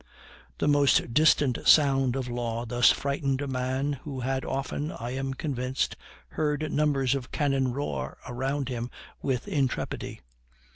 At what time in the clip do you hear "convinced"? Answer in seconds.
5.35-5.95